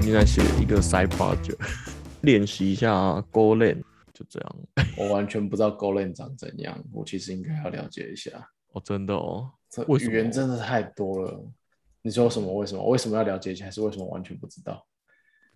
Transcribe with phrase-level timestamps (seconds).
[0.00, 1.58] 最近在写一个 side project，
[2.22, 2.90] 练习一下
[3.30, 3.82] Golang，
[4.14, 4.56] 就这样。
[4.96, 8.30] 我完全不知道 Golang 长怎样，我其实应该要了解一下。
[8.72, 11.44] 哦，真的哦，这为什么语言真的太多了。
[12.00, 12.50] 你说什么？
[12.54, 12.82] 为什么？
[12.88, 13.66] 为什么要了解一下？
[13.66, 14.86] 还是为什么完全不知道？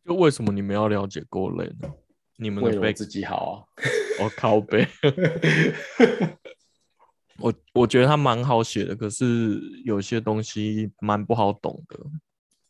[0.05, 1.91] 就为什么你们要了解 Golang 呢？
[2.37, 3.55] 你们的为了自己好啊。
[4.23, 4.87] 我 靠背，
[7.39, 11.99] 我我觉得它蛮好写的，可是有些东西蛮不好懂的。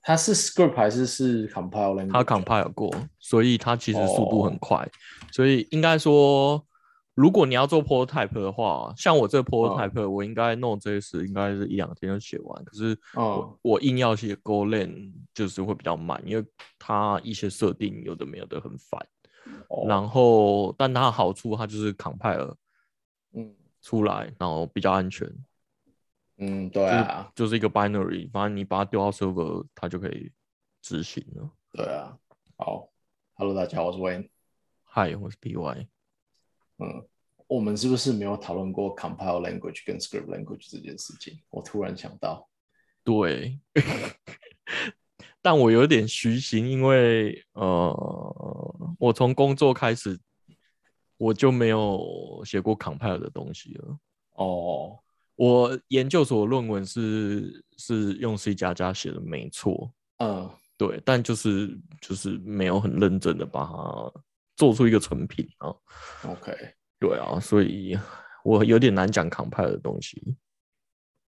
[0.06, 2.12] 它是 script 还是是 compile language？
[2.12, 4.88] 它 compile 过，所以它其实速度很哦快。
[5.32, 6.62] 所以应该说，
[7.14, 12.64] 如果你要做 prototype 的话，像我这个 prototype，、我应该 Node.js 应该是一两天就写完。
[12.64, 16.44] 可是我、哦我硬要写 Golang，就是会比较慢，因为
[16.78, 19.00] 它一些设定有的没有的很烦。
[19.68, 22.54] 哦然后，但它的好处，它就是 compile
[23.32, 25.26] 嗯出来，然后比较安全。
[26.36, 30.32] 嗯，对啊，就是一个 binary，反正你把它丢到 server，它就可以
[30.82, 31.50] 执行了。
[31.72, 32.18] 对啊。
[32.56, 32.88] 好
[33.34, 34.28] ，Hello，大家好，我是 Wayne。
[34.84, 35.86] 嗨，我是 BY。
[36.78, 37.06] 嗯，
[37.46, 41.38] 我们是不是没有讨论过 compile language 跟 script language 这件事情？
[41.50, 42.48] 我突然想到，
[43.04, 43.60] 对，
[45.40, 50.18] 但我有点虚心，因为呃，我从工作开始，
[51.16, 53.98] 我就没有写过 compile 的东西了。
[54.32, 54.98] 哦，
[55.36, 64.12] 我研究所论文是是用 C 加加写的，没错，嗯，对，但就是就是没有很认真的把它
[64.56, 65.74] 做出一个成品啊。
[66.30, 66.52] OK，
[67.00, 67.98] 对啊，所以
[68.44, 70.36] 我有点难讲 compile 的东西。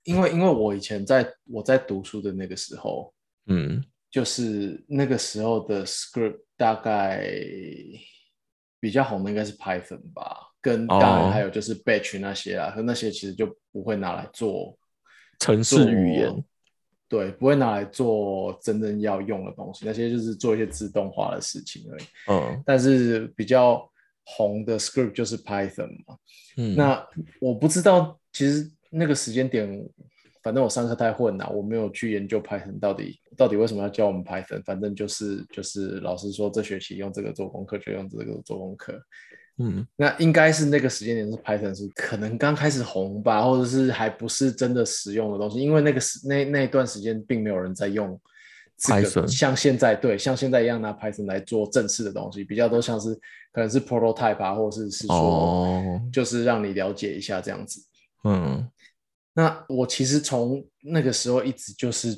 [0.03, 3.11] 因为因为我以前在我在读书的那个时候，
[3.47, 7.27] 嗯，就是那个时候的 script 大概
[8.79, 14.75] 比较红的应该是 Python 吧，跟哦当然还有就是 Batch 那些啊，可那些其实就不会拿来做
[15.37, 16.43] 城市语言，
[17.07, 22.03] 对，不会拿来做真正要用的东西，那些就是做一些自动化的事情而已。
[22.31, 23.87] 嗯但是比较
[24.23, 26.17] 红的 script 就是 Python 嘛。
[26.57, 27.07] 嗯，那
[27.39, 29.87] 我不知道，其实那个时间点，
[30.41, 34.63] 反正我上课太混了，我没有去研究 Python 到底到底为什么要教我们 Python。
[34.63, 38.99] 反正就是就是老师说这学期用这个做功课，就用这个做功课。
[39.57, 39.85] 嗯。
[39.95, 48.19] 那应该是那个时间点是 Python 是可能刚开始红吧，或者是还不是真的实用的东西，因为那个时那那一段时间并没有人在用
[48.77, 53.13] 这个 Python 像现在对像现在一样拿 Python 来做正式的东西，比较都像是
[53.51, 57.81] 可能是 prototype 啊，或者是是说哦，就是让你了解一下这样子。
[58.23, 58.69] 嗯。
[59.37, 62.17] 那我其实从那个时候一直就是，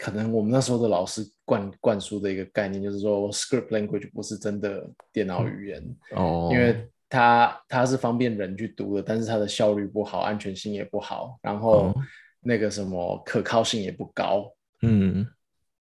[0.00, 11.94] 可能我们那时候的老师灌灌输的一个概念，就是说 script language 不是真的电脑语言，哦，因为它它是方便人去读的，但是它的效率不好，安全性也不好，然后哦
[12.40, 14.50] 那个什么可靠性也不高。
[14.80, 15.26] 嗯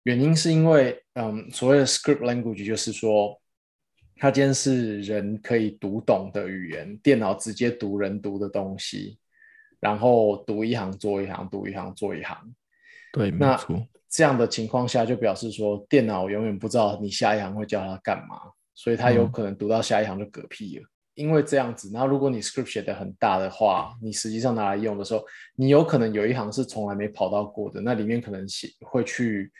[0.03, 3.41] 原因是因为，嗯，所谓的 script language 就是说，
[4.17, 9.17] 它今天是人可以读懂的语言，电脑直接读人读的东西，
[9.79, 12.37] 然后读一行做一行，读一行做一行。
[13.13, 18.39] 对，没那错，这样的情况下，就表示说，电脑永远不知道你下一行会叫它干嘛，
[18.75, 20.85] 所以它有嗯可能读到下一行就嗝屁了。
[21.15, 25.25] 因为这样子，然后如果你 script 写的很大的话，你实际上拿来用的时候，
[25.55, 29.51] 你有可能有一行是从来没跑到过的，那里面可能写会去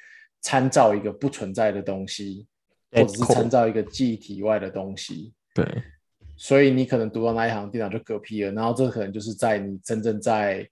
[0.41, 2.45] 参照一个不存在的东西，
[2.91, 5.65] 或者是参照一个记忆体外的东西，对，
[6.37, 8.51] 所以你可能读到那一行，电脑就嗝屁了。
[8.51, 10.67] 然后这可能就是在你真正在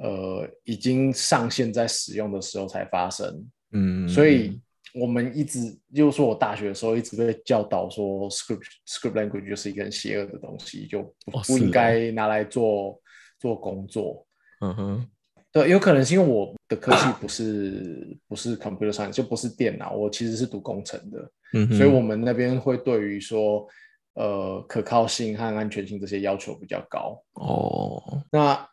[0.00, 3.50] 呃已经上线在使用的时候才发生。
[3.72, 4.60] 嗯，所以
[4.94, 5.60] 我们一直，
[5.94, 11.02] 就是说我大学的时候一直被教导说，script script language 就是一个很邪恶的东西，就
[11.46, 12.98] 不应该拿来做
[13.38, 14.26] 做工作。
[14.60, 15.06] 嗯哼，
[15.52, 23.66] 对，有可能是因为我的科技不是不是 computer science，就不是电脑，我其实是读工程的，嗯，所以我们那边会对于说，
[24.14, 27.22] 呃，可靠性和安全性这些要求比较高。
[27.34, 28.68] 哦，那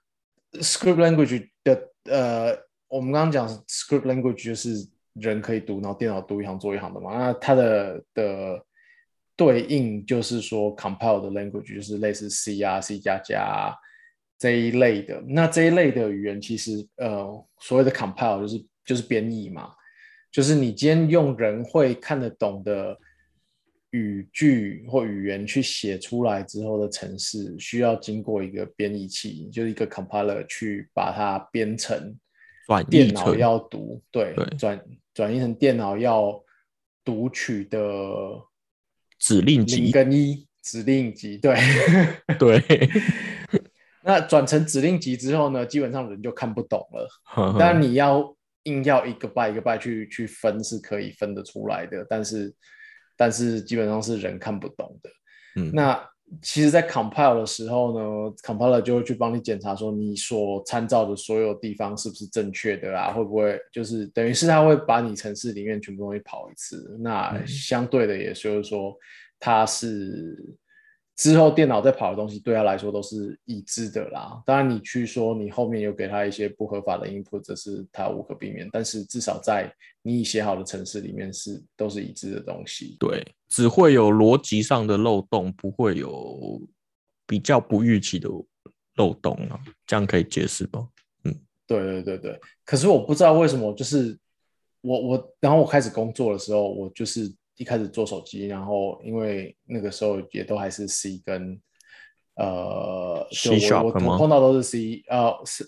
[0.61, 2.57] script language 的呃，
[2.87, 7.17] 我们刚刚讲 script language 就是人可以读，然后电脑读一行做一行的嘛。
[7.17, 8.65] 那它的的
[9.35, 13.75] 对应就是说 compile 的 language 就是类似 C 啊、C 加加
[14.37, 15.21] 这一类的。
[15.27, 19.71] 那这一类的语言其实呃，所谓的 compile 就是就是编译嘛，
[20.31, 22.97] 就是你今天用人会看得懂的。
[23.95, 32.13] 语句或语言去写出来之后的程式，需要经过一个编译器，就是一个 compiler 去把它编成
[32.67, 36.43] 转电脑要读，对，对转转译成电脑要
[37.05, 37.79] 读取的
[39.17, 41.55] 指令集，跟一指令集，对。
[42.37, 42.61] 对，
[44.03, 47.07] 那转成指令集之后呢，基本上人就看不懂了。
[47.33, 52.53] 呵呵当然你要硬要一个 byte 一个 byte 去去分是可以分得出来的，但是
[53.15, 55.09] 但是基本上是人看不懂的。
[55.57, 56.09] 嗯，那
[56.41, 66.97] 其实，在 compile 的时候呢，compiler 就会去帮你检查说你所参照的所有地方是不是正确的啊，会不会就是等于是它会把你城市里面全部东西跑一次。
[66.99, 68.95] 那相对的，也就是说，
[69.39, 70.55] 它是。
[71.15, 74.43] 之后电脑在跑的东西对他来说都是已知的啦。
[74.45, 78.69] 当然，你去说你后面有给他一些不合法的 input，这是他无可避免。
[78.71, 82.97] 但是至少在你已写好的程式里面是都是已知的东西。
[82.99, 86.61] 对，只会有逻辑上的漏洞，不会有
[87.25, 88.29] 比较不预期的
[88.97, 89.57] 漏洞啊。
[89.87, 90.85] 这样可以解释吧？
[91.23, 91.33] 嗯，
[91.65, 92.39] 对对对对。
[92.65, 94.17] 可是我不知道为什么，就是
[94.81, 97.33] 我我然后我开始工作的时候，我就是。
[97.57, 101.57] 一开始做手机，然后因为那个时候也都还是 C 跟
[102.35, 105.65] 呃，C sharp 我碰到都是 C，呃，C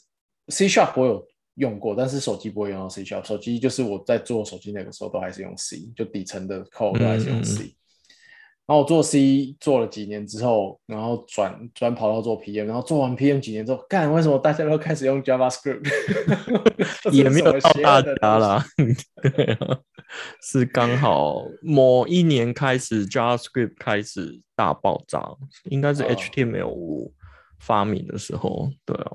[0.50, 1.26] C sharp 我有
[1.56, 3.26] 用过，但是手机不会用到 C sharp。
[3.26, 7.77] 手机就是我在做手机那个时候都还是用 C，就底层的 code 都还是用 C。
[8.68, 15.90] 然后我做 C 做了几年之后，然后转转跑到做 PM，然后做完 PM 几年之后，干为什么大家都开始用 JavaScript？
[17.12, 18.66] 也没有到大家啦，
[19.24, 19.80] 对啊，
[20.44, 25.36] 是刚好某一年开始 JavaScript 开始大爆炸，
[25.70, 27.14] 应该是 HTML 五
[27.60, 29.12] 发明的时候，对啊。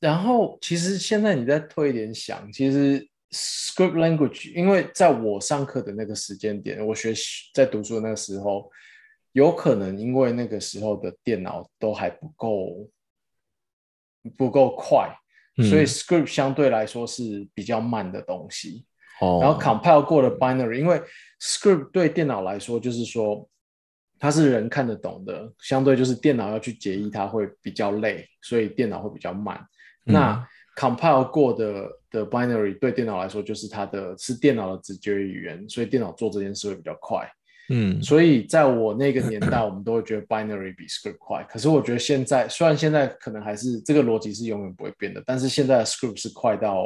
[0.00, 3.08] 然后其实现在你再推一点想，其实。
[3.32, 8.70] Script language，因为在我上课的那个时间点，我学习在读书的那个时候，
[9.32, 12.90] 有可能因为那个时候的电脑都还不够
[14.36, 15.16] 不够快，
[15.56, 18.84] 所以 Script 相对来说是比较慢的东西。
[19.20, 19.38] 哦。
[19.40, 21.00] 然后 compile 过的 binary，因为
[21.40, 23.48] Script 对电脑来说就是说
[24.18, 29.64] 它是人看得懂的，相对就是电脑要去解译它会比较累，所以电脑会比较慢。
[30.04, 30.44] 那
[30.76, 37.30] compile 过的的 binary 对电脑来说就是它的是电脑的直觉语言，所以电脑做这件事会比较快。
[37.72, 41.46] 嗯，所以在我那个年代，我们都会觉得 binary 比 script 快。
[41.48, 46.84] 可是我觉得现在，虽然现在可能还是这个逻辑是永远不会变的，但是现在的 script 是快到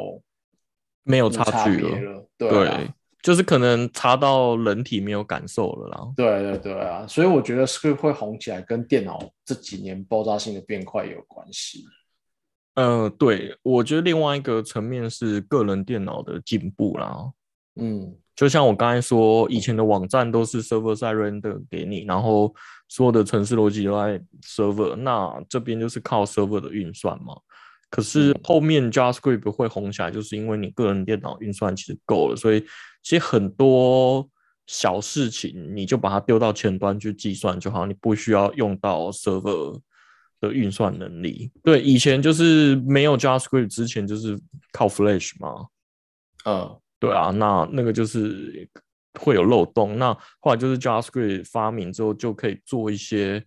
[1.03, 2.27] 没有差距了。
[2.37, 2.87] 对，
[3.23, 6.13] 就是可能差到人体没有感受了啦。
[6.15, 11.83] 对对对啊，所以我觉得 script 会红起来，跟电脑这几年爆炸性的变快有关系。
[12.75, 17.31] 嗯，对，我觉得另外一个层面是个人电脑的进步啦。
[17.77, 22.53] 嗯，就像我刚才说，以前的网站都是 server side render 给你，然后
[22.89, 27.35] 所有的程式逻辑都在 server，那这边就是靠 server 的运算嘛。
[27.89, 32.59] 可是后面 JavaScript 会红起来，就是因为你个人电脑运算其实够了，所以
[33.01, 34.27] 其实很多
[34.67, 39.79] 小事情你就把它丢到前端去计算就好，你不需要用到 server。
[40.47, 44.39] 的运算能力，对，以前就是没有 JavaScript 之前就是
[44.71, 45.67] 靠 Flash 嘛，
[46.45, 48.69] 嗯，对啊，那那个就是
[49.19, 49.97] 会有漏洞。
[49.97, 53.43] 那后来就是 JavaScript 发明之后，就可以做一些，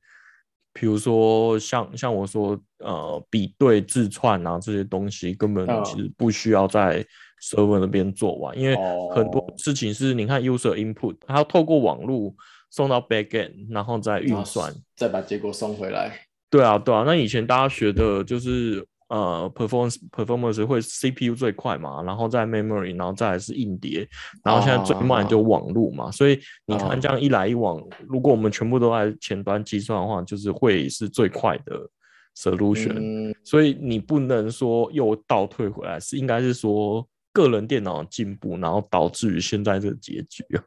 [0.72, 7.04] 比如说像像我说，呃，比对自串啊这些东西，根本其实不需要在
[7.42, 8.76] server 那边做完，因为
[9.14, 12.34] 很多事情是你看 user input，它要透过网络
[12.70, 16.27] 送到 backend，然后再运算，再把结果送回来。
[16.50, 24.08] 对啊，对啊，那以前大家学的就是呃，performance performance 会 CPU 最快嘛，然后在 memory，然后再来是硬碟，
[24.44, 31.88] 然后现在最慢就网络嘛，所以你看这样一来一往，如果我们全部都在前端计算的话，就是会是最快的
[32.34, 33.34] solution。
[33.44, 40.64] 所以你不能说又倒退回来，是应该是说个人电脑进步，然后导致于现在这个结局啊。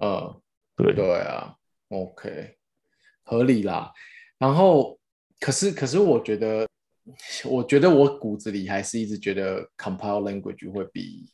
[0.00, 0.40] 嗯，
[0.76, 1.54] 对对啊
[1.88, 2.56] ，OK，
[3.24, 3.90] 合理啦，
[4.38, 4.98] 然后。
[5.42, 6.68] 可是，可是，我觉得，
[7.44, 11.28] 我觉得我骨子里还是一直觉得 compile language 会比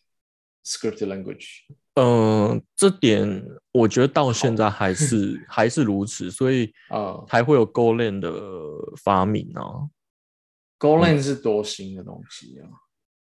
[0.64, 1.64] script language。
[1.96, 8.32] 嗯，这点我觉得到现在还是 还是如此，所以啊，还会有 Golang 的
[9.04, 9.90] 发明啊。
[10.78, 12.68] Golang 是多新的东西啊？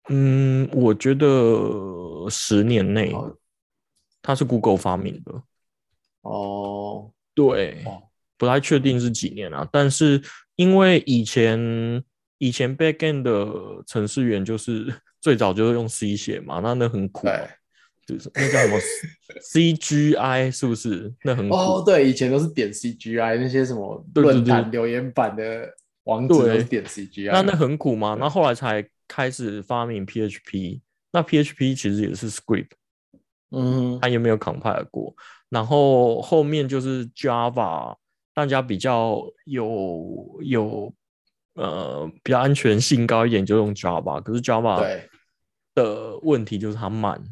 [0.10, 3.16] 嗯，我觉得十年内，
[4.22, 5.44] 它是 Google 发明的。
[6.24, 7.86] 哦，对，
[8.38, 10.22] 不太确定是几年啊，但是。
[10.55, 12.03] 因为以前
[12.38, 17.27] 以前 backend 的程序员就是 最早就是用 C 写嘛，那那很苦，
[18.05, 18.77] 就是那叫什么
[19.53, 21.13] CGI 是不是？
[21.24, 21.55] 那很苦。
[21.55, 25.67] 哦，对，以前都是点 CGI，那些什么论坛留言板的
[26.03, 27.31] 网址都是点 CGI。
[27.31, 28.15] 那那很苦嘛？
[28.19, 30.81] 那后来才开始发明 PHP，
[31.12, 32.72] 那 PHP 其实也是 script，
[33.51, 35.15] 嗯，它也没有 compile 过。
[35.50, 37.95] 然后后面就是 Java。
[38.34, 40.94] 大家比较有有
[41.56, 44.22] 呃比较安全性高一点，就用 Java。
[44.22, 45.02] 可是 Java
[45.75, 47.24] 的问题就是它慢。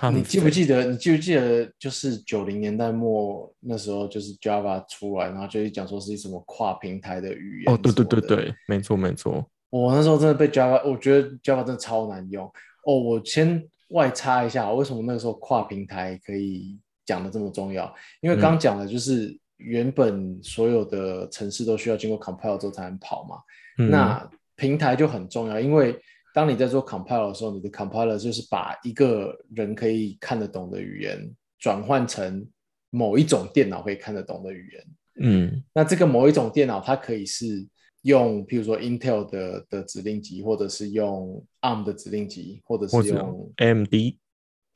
[0.00, 0.84] 它你记不废记得？
[0.84, 1.72] 你记不记得？
[1.76, 7.74] 就是九零年代末那时候，就是 Java 出来，然后就是讲说是什么跨平台的语言。
[7.74, 8.20] 哦，对对对。
[8.20, 9.44] 对，没错没错。
[9.70, 12.46] 我那时候真的被 Java，我觉得 Java 真的超难用。
[12.84, 17.92] 哦，我先外插一下，为什么那个时候跨平台可以讲的这么重要？
[18.20, 23.36] 因为刚讲的就是原本所有的城市都需要经过 compile 之后才能跑嘛。
[23.78, 25.96] 嗯那平台就很重要，因为
[26.34, 32.44] 当你在做 compile 的时候，你的 compiler 就是把一个人可以看得懂的语言转换成
[32.90, 34.84] 某一种电脑可以看得懂的语言。
[35.20, 37.66] 嗯那这个某一种电脑，它可以是
[38.02, 43.94] 用，譬如说 Intel 的的指令集，或者是用 ARM 的指令集，或者或者是用 AMD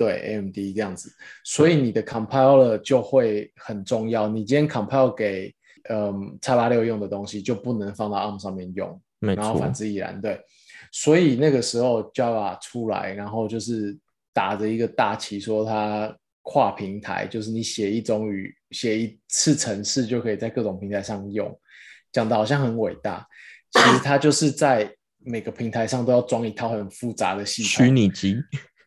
[0.02, 1.12] 对 AMD 这样子，
[1.44, 4.26] 所以你的 compiler 就会很重要。
[4.28, 5.54] 你今天 compile 给
[5.90, 10.21] 嗯叉八六用的东西，就不能放到 ARM 上面用，没然后反，之亦然。
[10.21, 10.40] 对，
[10.90, 13.97] 所以那个时候 Java 出来，然后就是
[14.32, 21.56] 打着一个大旗，说它跨平台，就是你写一种语，写一次程式就可以在各种平台上用，
[22.11, 23.25] 讲的好像很伟大，
[23.71, 24.92] 其实它就是在
[25.25, 28.37] 每个平台上都要装一套很复杂的系统，虚拟机，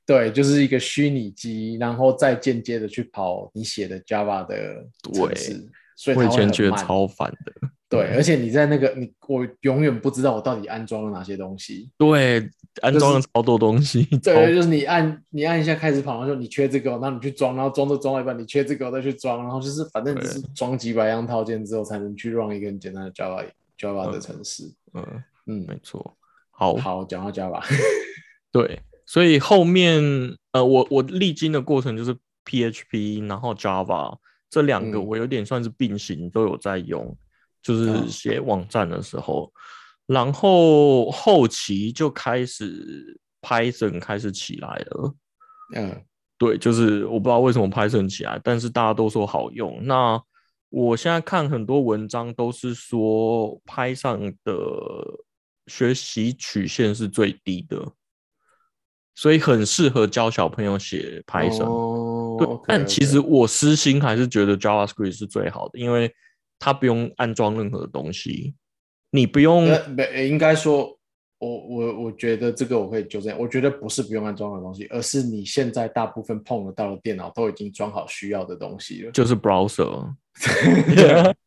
[0.05, 6.77] 对，就是一个虚拟机，然后再间接的去跑你写的 Java 的程式，所以它我以前觉得。
[6.77, 7.69] 超烦的。
[7.88, 11.89] 对，而且你在那个你，我永远不知道我到底安装了哪些东西。
[11.97, 12.50] 对，
[12.81, 23.45] 安装了超多东西，超对，就是你按你按一下开始跑，然后说你缺这个，然后你去装，然后装着装到一半，你缺这个，我再去装，然后就是反正就是装几百样套件之后，才能去 run 一个很简单的 Java
[23.79, 24.63] Java 的程式。
[24.93, 26.17] 嗯，嗯，没错。
[26.50, 27.63] 好，好，讲到 Java，
[28.51, 30.01] 对，所以后面
[30.51, 34.17] 呃，我我历经的过程就是 PHP，然后 Java
[34.50, 37.15] 这两个嗯我有点算是并行都有在用，
[37.62, 39.51] 就是嗯写网站的时候，
[40.05, 45.15] 然后后期就开始 Python 开始起来了。
[45.75, 46.03] 嗯
[46.38, 49.79] 对，就是我不知道为什么 Python 起来，但是大家都说好用。
[49.83, 50.21] 那
[50.69, 54.53] 我现在看很多文章都是说 Python 的
[55.67, 57.77] 学习曲线是最低的，
[59.15, 61.63] 所以很适合教小朋友写 Python。
[61.65, 62.01] 哦
[62.38, 66.13] 对但其实我私心还是觉得 JavaScript 是最好的，因为
[66.60, 68.53] 它不用安装任何的东西，
[69.12, 69.65] 你不用
[70.27, 71.00] 应该说，
[71.39, 79.12] 我我我觉得这个我可以纠正，我觉得不是不用安装的东西，而是你现在大部分碰得到的电脑都已经装好需要的东西了。
[79.15, 80.13] 就是 browser。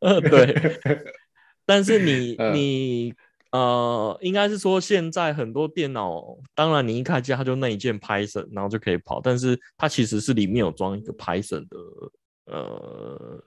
[0.01, 0.71] 对，
[1.67, 3.13] 但是你嗯你
[3.51, 11.77] 呃，应该是说现在很多电脑，当然你一开机它就那一件 Python，然后就可以跑，但是它其实是里面有装一个 Python 的
[12.45, 13.43] 呃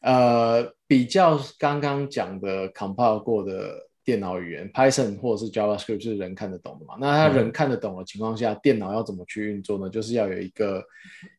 [0.00, 6.96] 呃，比较刚刚讲的 compile 过的电脑语言 Python 或者是 JavaScript 是人看得懂的嘛？
[7.00, 9.90] 那他人嗯看得懂的情况下，电脑要怎么去运作呢？
[9.90, 10.82] 就是要有一个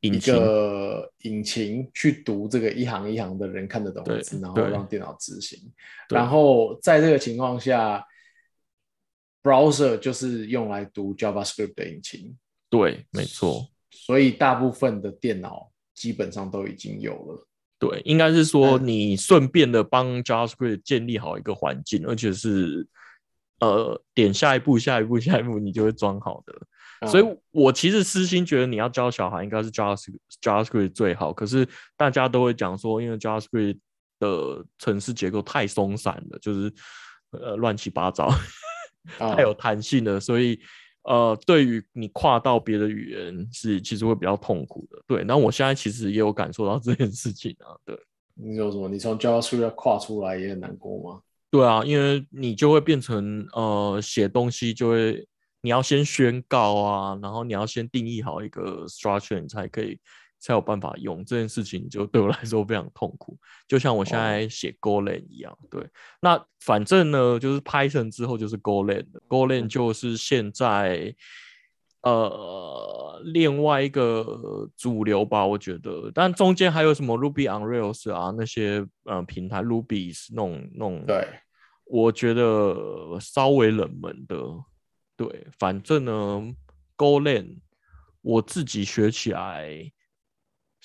[0.01, 5.57] 一个引擎去读这个一行一行的人看得懂的字，然后让电脑执行。
[6.09, 8.05] 然后在这个情况下
[9.41, 12.37] ，browser 就是用来读 JavaScript 的引擎，
[12.69, 17.47] 对，没错，所以大部分的电脑基本上都已经有了。
[17.79, 18.87] 对，应该是说嗯。
[18.87, 22.87] 你顺便的帮 JavaScript 建立好一个环境，而且是
[23.59, 26.53] 呃点下一步、下一步、下一步，你就会装好的。
[26.53, 33.77] 嗯所以，我其实私心觉得你要教小孩应该是 JavaScript JavaScript 最好，可是大家都会讲说，因为 JavaScript
[34.19, 36.73] 的程式结构太松散了，就是
[37.29, 38.25] 呃乱七八糟，
[39.19, 40.59] 啊 太有弹性了，所以
[41.07, 45.01] 呃，对于你跨到别的语言是其实会比较痛苦的。
[45.07, 47.97] 对，那我现在其实也有感受到这件事情啊，对。
[48.39, 48.87] 你有什么？
[48.87, 51.21] 你从 JavaScript 要跨出来也很难过吗？
[51.49, 55.27] 对啊，因为你就会变成呃写东西就会
[55.61, 59.97] 你要先宣告啊，然后你要先定义好一个 structure，你才可以
[60.39, 63.37] 才有办法用这件事情，就对我来说非常痛苦。
[63.67, 65.87] 就像我现在写 Golang 一样，对。
[66.21, 71.15] 那反正呢，就是 Python 之后就是 Golang，Golang 就是现在
[72.03, 76.11] 呃另外一个主流吧，我觉得。
[76.13, 81.27] 但中间还有什么 Ruby on Rails 啊那些呃平台，Ruby 是那种那种对，
[81.85, 84.37] 我觉得稍微冷门的，
[85.17, 86.53] 对，反正呢
[86.95, 87.57] ，Golang
[88.21, 89.91] 我自己学起来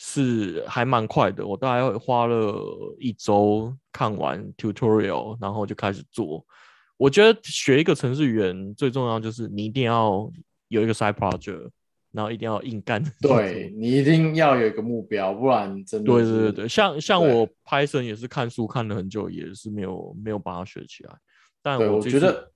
[0.05, 2.61] 是还蛮快的，我大概花了
[2.99, 6.45] 一周看完 tutorial，然后就开始做。
[6.97, 10.29] 我觉得学一个程序员最重要就是你一定要
[10.67, 11.71] 有一个 side project，
[12.11, 13.01] 然后一定要硬干。
[13.21, 21.15] 对你一定要有一个目标，不然真的对是对对对，像像我 Python 也是看书看了很久，也是没有没有把它学起来。
[21.63, 22.51] 但，我觉得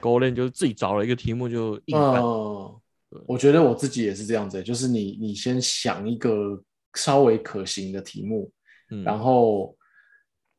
[0.00, 2.20] Golang 就是自己找了一个题目就硬干。
[2.20, 2.80] 嗯，
[3.24, 6.60] 我觉得我自己也是这样子，就是你你先想一个
[6.98, 8.50] 稍微可行的题目，
[8.90, 9.04] 嗯。
[9.04, 9.76] 然后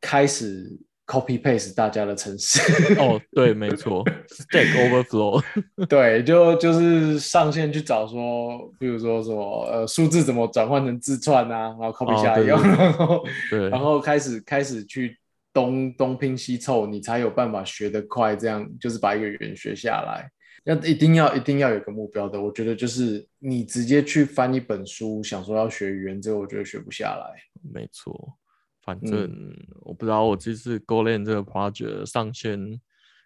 [0.01, 0.65] 开始
[1.05, 2.93] copy paste 大家的城市。
[2.95, 5.43] 哦，对，没错，Stack Overflow，
[5.89, 12.57] 对，就就是上线去找说，比如说什么呃数字怎么转换成字串啊，然后 copy 哦下然
[12.93, 13.69] 后对。
[13.69, 15.17] 然后开始开始去
[15.51, 20.29] 东东拼西凑，你才有办法学得快，这样就是把一个语言学下来。
[20.63, 27.41] 那一定要一定要有个目标的，我觉得就是你直接去翻一本书，想说要学语言，这个我觉得学不下来。
[27.73, 28.37] 没错。
[28.81, 32.79] 反嗯正我不知道我这次 Golang 这个 project 上线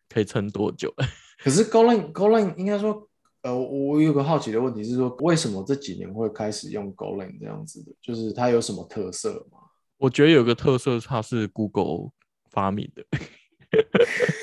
[0.10, 0.94] 可以撑多久。
[1.42, 3.08] 可是 Golang Golang 应该说，
[3.44, 7.94] 呃，我有个好奇的问题是说，为什么这几年会开始用 Golang 这样子的？
[8.02, 9.60] 就是它有什么特色吗？
[9.98, 12.10] 我觉得有个特色，它是 Google
[12.50, 13.06] 发明的。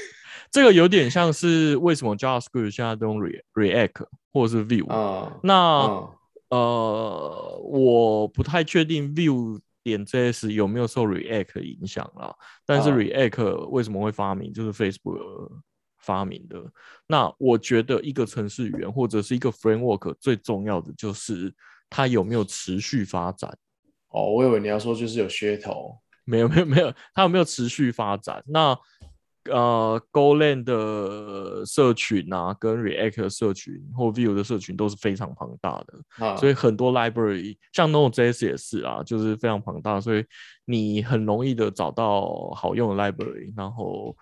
[0.50, 4.90] 这个有点像是为什么 JavaScript 现在都用 Re React 或者是 Vue。
[4.90, 6.08] 啊、那、嗯
[6.50, 12.34] 呃，我不太确定 Vue 点 JS 有没有受 React 影响啦。
[12.66, 15.50] 但是嗯 React 为什么会发明，就是 Facebook
[15.98, 16.60] 发明的。
[17.06, 21.54] 那我觉得一个程式语言或者是一个 framework 最重要的就是
[21.88, 23.56] 它有没有持续发展。
[24.08, 25.96] 哦，我以为你要说就是有噱头。
[26.24, 28.42] 没有没有没有，它有没有持续发展？
[28.46, 28.76] 那
[29.50, 40.24] 呃，Golang 的社群啊，跟 React 的社群或 Vue 的社群都是非常庞大的，啊，所以很多 library 像 Node.js 也是啊，就是非常庞大，所以
[40.64, 44.16] 你很容易的找到好用的 library，然后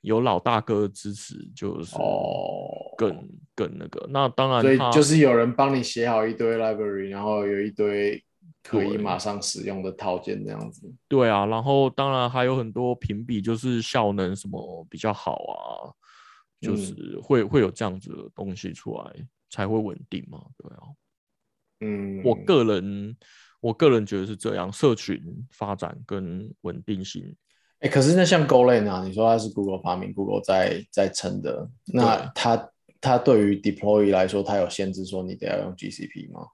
[0.00, 2.68] 有老大哥支持，就是哦。
[2.98, 4.06] 更、更那个。
[4.10, 8.22] 那当然所以，就是有人帮你写好一堆 library，然后有一堆
[8.62, 10.92] 可以对马上使用的套件这样子。
[11.08, 15.90] 对啊，然后当然还有很多评比，就是效能什么比较好啊，
[16.60, 19.12] 就嗯是会、会有这样子的东西出来
[19.48, 20.82] 才会稳定嘛，对啊。
[21.80, 23.16] 嗯，我个人
[23.60, 27.34] 我个人觉得是这样，社群发展跟稳定性，
[27.78, 32.70] 哎、可是那像 Golang 啊，你说它是 Google 发明，Google 在在撑的，那它
[33.00, 36.46] 它对于 deploy 来说，它有限制说你得要用 GCP 吗？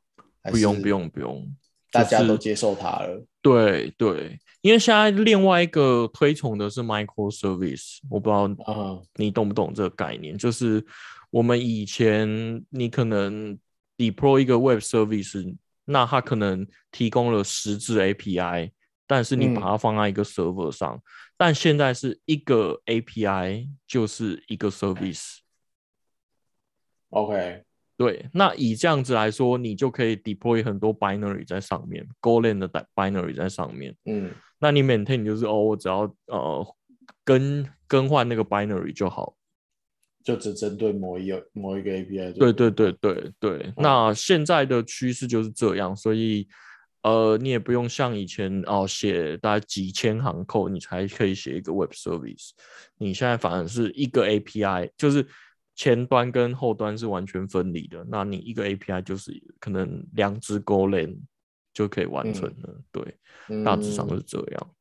[0.48, 1.44] 不用不用不用，
[1.90, 3.24] 大家都接受它了。
[3.40, 10.36] 对对，因为现在另外一个推崇的是 microservice，我不知道啊你懂不懂这个概念？
[10.36, 10.84] 就是
[11.30, 12.28] 我们以前
[12.70, 13.58] 你可能
[13.96, 18.72] deploy 一个 web service，那它可能提供了十支 API，
[19.06, 21.00] 但是你把嗯它放在一个 server 上，
[21.36, 25.36] 但现在是一个 API 就是一个 service。
[27.10, 27.62] ，OK，
[27.96, 33.94] 对，那以这样子来说，你就可以 deploy 很多 binary 在上面，Golang 的 binary 在上面。
[34.04, 36.66] 嗯那你 maintain 就是哦，我只要呃
[37.24, 39.34] 更更换那个 binary 就好。
[40.24, 46.48] 就只针对某一个某一个 API 就对对对对对，那现在的趋势就是这样，所以
[47.02, 52.50] 呃，你也不用像以前哦写大概几千行 code 你才可以写一个 web service，
[52.98, 55.24] 你现在反而是一个 API，就是
[55.76, 61.18] 前端跟后端是完全分离的，那你一个 API 就是可能两只 Golang
[61.72, 64.60] 就可以完成了，对，大致上是这样。
[64.64, 64.72] 嗯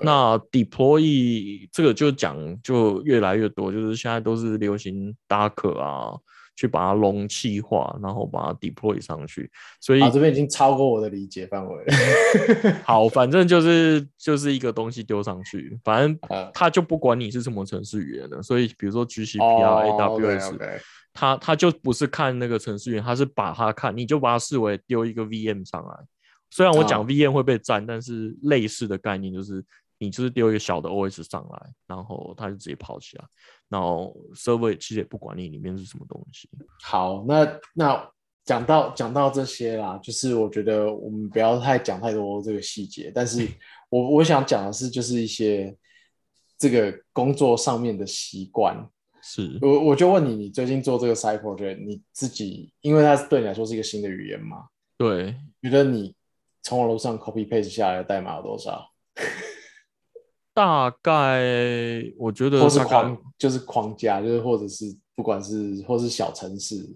[0.00, 6.18] 那 deploy 这个就讲就越来越多，就是现在都是流行 Docker 啊，
[6.54, 9.50] 去把它容器化，然后把它 deploy 上去。
[9.80, 11.94] 所以啊，这边已经超过我的理解范围了。
[12.84, 18.42] 好，反正就是就是一个东西丢上去，反正呃它就不管你是什么程式语言的。
[18.42, 20.80] 所以比如说 GCP 啊、哦 AWS，，OK，
[21.12, 25.94] 它它就不是看那个程序员，它是把它看，你就把它视为丢一个 VM 上来。
[26.50, 29.64] 虽然我讲哦 VM 会被占，但是类似的概念就是
[29.98, 33.24] 你就是丢一个小的 OS 上来，然后它就直接跑起来，
[33.72, 36.46] 然后 server 其实也不管你里面是什么东西。
[36.82, 38.10] 好，那那
[38.44, 43.48] 讲到讲到这些啦，就是我觉得我们不要太讲太多这个细节，但是
[43.88, 45.74] 我我想讲的是，就是一些
[46.58, 48.86] 这个工作上面的习惯。
[49.22, 54.66] 是，我我就问你，你最近做这个 side project，你自己因为它对你来说是一个新的语言嘛？
[54.98, 56.14] 对，觉得你
[56.62, 58.86] 从网络上 copy paste 下来的代码有多少？
[60.54, 61.42] 大概
[62.18, 66.94] 我觉得或是框就是框架，就是或者是不管是或是小城市，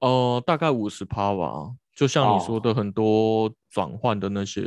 [0.00, 2.60] 呃大概五十趴吧，就像你说哦。
[2.60, 4.62] 的很多转换的那些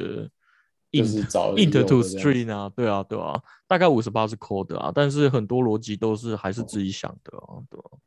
[0.91, 7.97] 就 int 是找 int 有 to string 啊，对啊对啊，大概五十八是 code 啊，但是很多逻辑都是还是自己想的啊，对啊。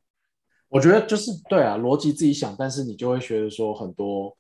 [0.69, 4.35] 我觉得就是对啊，逻辑自己想，但是你就会觉得说很多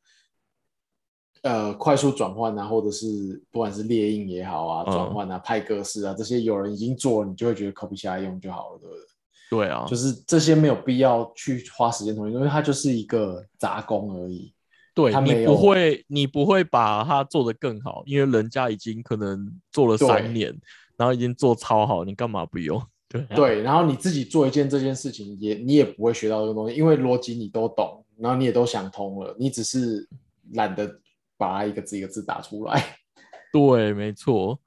[1.43, 9.03] 呃快速转换啊，或者是不管是猎印也好啊，嗯转换啊、派格式啊这些，有人已经做了，你就会觉得 copy 下来用就好了，对不对？
[9.51, 14.53] 对啊，就是这些没有必要去花时间同意，因为它就是一个杂工而已。
[14.95, 20.55] 对你不会，你不会把它做得更好，因为人家已经可能做了三年，
[20.97, 22.79] 然后已经做超好，你干嘛不用？
[23.09, 30.07] 对啊对，然后你自己做一件这件事情也，你也不会学到这个东西，因为逻辑你都懂，然后你也都想通了，你只是
[30.53, 30.87] 懒得
[31.37, 32.99] 把它一个字一个字打出来。
[33.53, 34.61] 对，没错。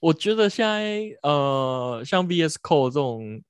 [0.00, 3.42] 我觉得现在呃，像 VS Code 这种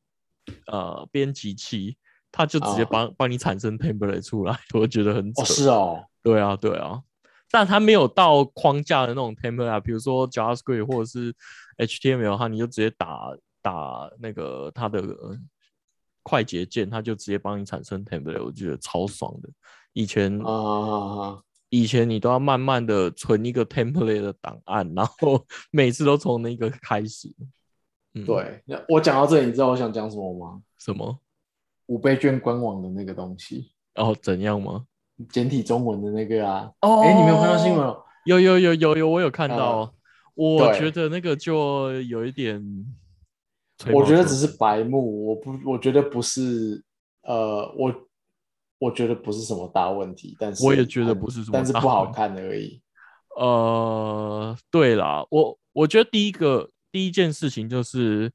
[0.66, 1.96] 呃编辑器，
[2.30, 5.42] 它就直接啊帮、帮你产生 template 出来， 我觉得很扯。
[5.42, 7.02] 哦，是哦，对啊，对啊，
[7.50, 11.34] 但它没有到框架的那种 template 啊，比如说 JavaScript 或者是
[11.78, 15.36] HTML 哈，你就直接打打那个它的呃
[16.22, 19.48] 快捷键，它就直接帮你产生 template，我觉得超爽的。
[19.92, 21.40] 以前啊！
[21.74, 27.28] 以前你都要慢慢的存一个 template 的档案，然后 每次都从那个开始。
[28.14, 30.62] 嗯，，对，那我讲到这里，你知道我想讲什么吗？
[30.78, 31.18] 什么？
[31.86, 34.84] 五倍券官网的那个东西，哦，怎样吗？
[35.30, 36.70] 简体中文的那个啊。
[36.82, 37.84] 哦哎，你没有看到新闻？
[37.84, 38.02] 哦？
[38.24, 39.80] 有有有有有，我有看到。
[39.80, 39.94] 呃
[40.36, 42.60] 我对觉得那个就有一点
[43.92, 46.82] 我觉得只是白目，我不，我觉得不是，
[47.22, 47.94] 呃，我
[48.78, 52.80] 我觉得不是什么大问题，但是我也觉得不是什么但是大不好看而已。
[53.36, 58.30] 呃，对啦，我我觉得第一个第一件事情就是，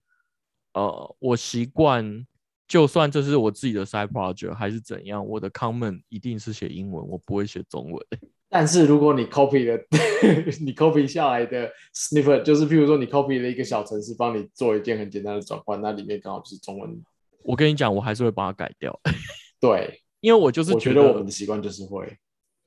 [0.74, 2.26] 呃，我习惯，
[2.68, 8.06] 就算这是我自己的 side project 还是怎样，我的 comment 一定是写英文，我不会写中文。
[8.52, 9.80] 但是如果你 copy 了，
[10.60, 17.02] 你 copy 下来的 snippet，就是譬如说你 copy 了一个小程式，帮你做一件很简单的转换，那里面刚好就是中文。
[17.44, 19.00] 我跟你讲，我还是会把它改掉，
[19.62, 22.18] 对，因为我就是我觉觉得我们的习惯就是会。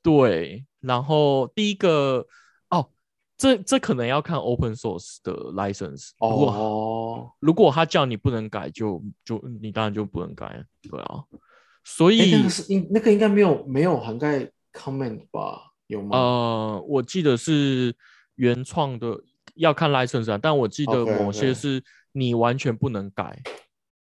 [0.02, 2.26] 对，然后第一个
[2.70, 2.88] 哦，
[3.36, 6.10] 这这可能要看 open source 的 license。
[6.18, 11.24] 哦，如果他叫你不能改就，就你当然就不能改，对啊。
[11.84, 15.72] 所哎，以那个是应那个应该没有没有涵盖 comment 吧？
[15.88, 16.16] 有吗？
[16.16, 17.94] 呃，我记得是
[18.36, 19.20] 原创的，
[19.56, 23.38] 要看 license 啊，但我记得某些是你完全不能改，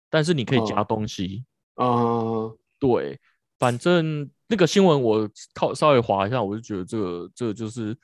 [0.09, 1.45] 但是你可以加嗯东西。
[1.75, 3.19] 嗯，对，
[3.61, 7.95] 反正那个新闻我靠稍微划一下，我就觉得这个这个就是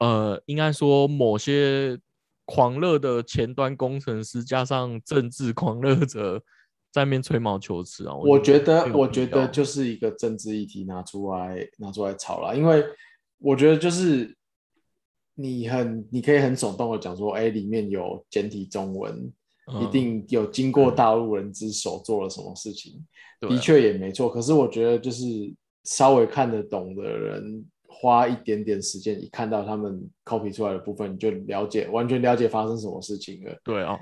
[0.00, 1.96] 呃，应该说某些
[2.44, 6.42] 狂热的前端工程师加上政治狂热者
[6.90, 8.14] 在那边吹毛求疵啊。
[8.16, 12.84] 我觉得我觉得就是一个政治议题拿出来拿出来炒了，因为
[13.38, 14.36] 我觉得就是
[15.36, 19.32] 你很你可以很耸动的讲说，哎，里面有简体中文，
[19.74, 23.04] 一嗯定有经过大陆人之手做了什么事情，
[23.40, 24.28] 的确也没错。
[24.28, 25.24] 可是我觉得就是
[25.84, 33.98] 稍微看得懂的人，花一点点时间，一看到他们 copy 出来的部分，你就了解完全了解发生什么事情了，对啊，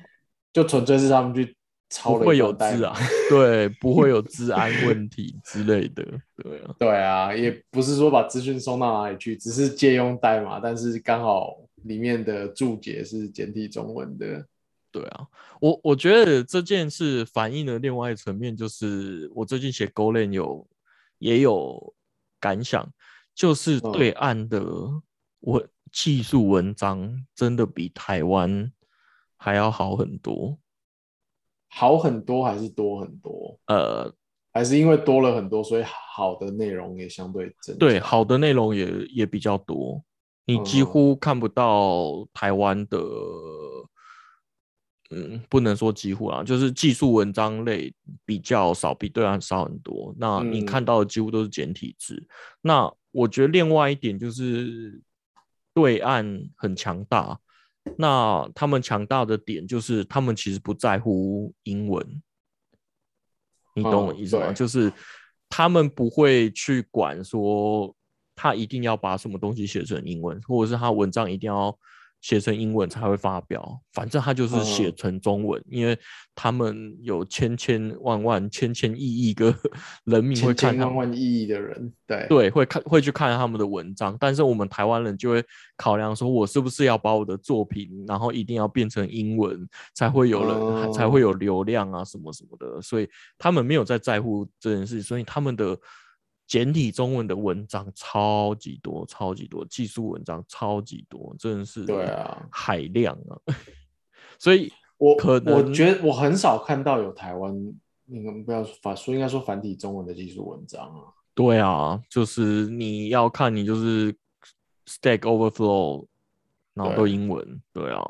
[0.52, 1.56] 就纯粹是他们去
[1.90, 6.04] 抄了一不会有段代码治啊， 对，不会有治安问题之类的，
[6.42, 14.44] 对啊，对啊，也不是说把资讯送到哪里去，只是借用代码，但是刚好里面的注解是简体中文的。
[14.98, 15.26] 对啊，
[15.60, 20.66] 我我觉得这件事反映了另外一层面，就是我最近写 GoLand 有
[21.18, 21.94] 也有
[22.40, 22.90] 感想，
[23.34, 24.64] 就是嗯对岸的
[25.40, 28.72] 文技术文章真的比台湾
[29.36, 30.58] 还要好很多。
[31.70, 33.60] 好很多还是多很多？
[33.66, 34.10] 呃，
[34.54, 37.76] 还是因为多了很多，所以好的内容也相对增。
[37.76, 40.02] 对，好的内容也也比较多，
[40.46, 42.98] 你几嗯乎看不到台湾的，
[45.10, 47.94] 嗯，不能说几乎啊，就是技术文章类
[48.26, 50.14] 比较少，比对岸少很多。
[50.18, 52.26] 那你看嗯到的几乎都是简体字。
[52.60, 55.00] 那我觉得另外一点就是
[55.72, 57.38] 对岸很强大，
[57.96, 62.22] 那他们强大的点就是他们其实不在乎英文，
[63.74, 64.48] 你懂我嗯意思吗？
[64.48, 64.92] 对就是
[65.48, 67.94] 他们不会去管说
[68.34, 71.76] 他一定要把什么东西写成英文，或者是他文章一定要
[72.20, 74.94] 写成英文才会发表，反正他就是写嗯。
[74.96, 75.96] 成中文，因为
[76.34, 79.54] 他们有千千万万、千千亿亿个
[80.04, 82.26] 人民会千看他们千万万亿亿的人，对。
[82.28, 85.44] 对，会看会去看他们的文章，但是我们台湾人就会
[85.76, 91.22] 考量说，我是不是要把我的作品，然后一定要变成英文，才会有人、才会哦。
[91.22, 95.78] 有流量啊什么什么的，所以他们没有在在乎这件事，所以他们的
[96.48, 103.38] 简体中文的文章超级多，超级多，技术文章超级多，真的是对啊，海量啊，
[104.40, 107.54] 所以我可能我觉得我很少看到有台湾，
[108.06, 111.12] 那个不要说繁说应该说繁体中文的技术文章啊。
[111.34, 114.12] 对啊，就是你要看你就是
[114.86, 116.06] Stack Overflow，
[116.72, 117.62] 然后都英文。
[117.72, 118.02] 对啊，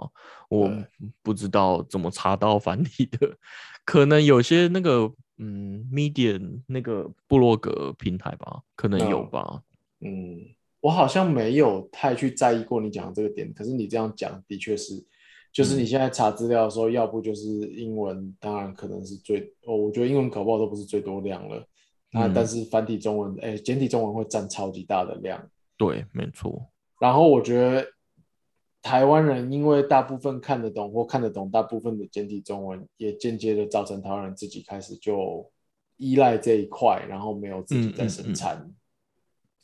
[0.48, 0.70] 我
[1.22, 3.36] 不知道怎么查到繁体的，
[3.84, 9.62] 可能有些那个嗯，Medium 那个部落格平台吧，可能有嗯吧。
[10.00, 10.38] 嗯，
[10.80, 14.94] 我好像没有太去在意过你讲的这个点，可是你这样讲的确是，
[15.52, 21.66] 就是嗯你现在查资料的时候，要不就是英文，当然可能是最，哦，我觉得英文搞不好都不是最多量了，
[22.12, 26.64] 那、嗯但是繁体中文，哎，简体中文会占超级大的量，对，没错。
[27.00, 27.86] 然后我觉得
[28.88, 35.46] 台湾人因为大部分看得懂或看得懂大部分的简体中文，也间接的造成台湾人自己开始就
[35.98, 38.66] 依赖这一块，然后没有自己在生产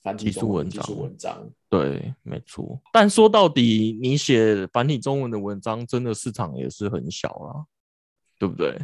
[0.03, 1.51] 繁体中文、技文章术文章。
[1.71, 2.79] 对，没错。
[2.93, 7.65] 但说到底，你写繁体中文的文章，真的市场也是很小啦，
[8.39, 8.79] 对不对？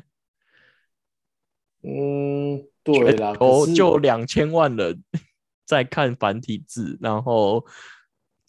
[1.82, 5.04] 嗯，对啦，哦，就两千万人
[5.66, 7.62] 在看繁体字，然后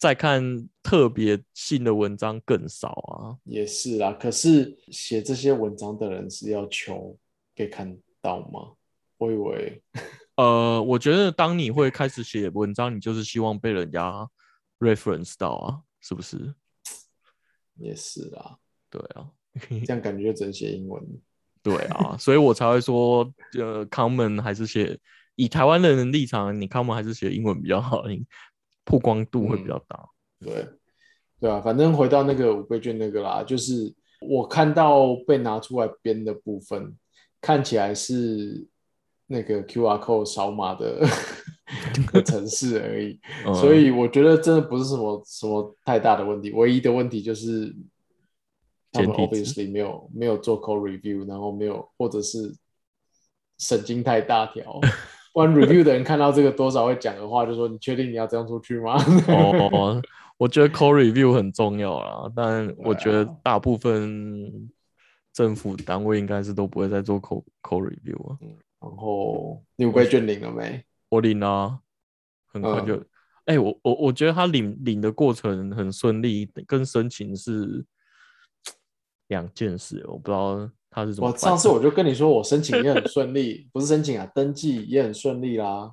[0.02, 3.38] 再看特别性的文章更少啊。
[3.44, 4.12] 也是啊。
[4.12, 7.16] 可是写这些文章的人是要求
[7.54, 8.72] 被看到吗？
[9.16, 9.80] 我以为，
[10.34, 14.28] 呃，我觉得当你会开始写文章，你就是希望被人家
[14.80, 16.52] reference 到啊，是不是？
[17.76, 18.56] 也是啊，
[18.90, 19.30] 对啊，
[19.86, 21.00] 这样感觉就只能写英文。
[21.62, 24.98] 对啊，所以我才会说，呃，common 还是写
[25.36, 28.26] 以台湾人的立场，你 common 还是写英文比较好，你
[28.84, 30.08] 曝光度会比较大。
[30.40, 30.66] 对，
[31.40, 33.94] 对啊，反正回到那个五倍券那个啦，就是
[34.28, 36.96] 我看到被拿出来编的部分，
[37.40, 38.66] 看起来是
[39.26, 41.04] 那个 QR code 扫码的
[42.12, 47.74] 的城市而已， 嗯所以我觉得真的不是什么什么太大的问题，唯一的问题就是
[48.92, 52.54] 他们 obviously 没有没有做 code review，然后没有或者是
[53.58, 54.80] 神经太大条。
[55.32, 58.96] 不然 review 的人看到这个多少会讲的话，就说你确定你要这样出去吗？
[59.28, 60.02] 哦，
[60.36, 64.70] 我觉得 code review 很重要啦，但我觉得大部分
[65.32, 68.38] 政府单位应该是都不会再做 code review 啊。
[68.80, 70.84] 然后你五倍券领了没？
[71.08, 71.78] 我领啊，
[72.48, 73.04] 很快嗯就，
[73.44, 77.84] 哎、我我我觉得他领领的过程很顺利，跟申请是
[79.28, 81.30] 两件事，我不知道他是怎么。
[81.30, 85.90] 我上次我就跟你说，我申请也很顺利， 不是申请啊，登记也很顺利啦。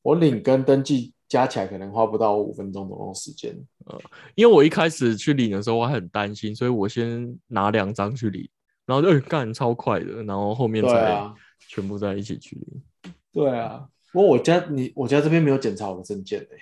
[0.00, 3.54] 我领跟登记加起来可能花不到五分钟总共时间。
[3.86, 4.00] 呃
[4.34, 8.48] 因为我一开始去领的时候我还很担心，所以我先拿两张去领，
[8.86, 13.12] 然后就哎干、超快的，然后后面才全部在一起去领。
[13.32, 13.88] 对啊。
[14.12, 16.56] 不过我家你我家这边没有检查我的证件诶、